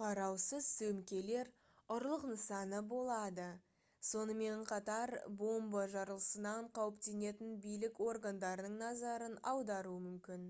қараусыз 0.00 0.66
сөмкелер 0.76 1.48
ұрлық 1.96 2.22
нысаны 2.30 2.78
болады 2.92 3.48
сонымен 4.12 4.64
қатар 4.72 5.12
бомба 5.42 5.82
жарылысынан 5.96 6.68
қауіптенетін 6.80 7.52
билік 7.66 8.00
органдарының 8.08 8.78
назарын 8.88 9.36
аударуы 9.52 10.00
мүмкін 10.08 10.48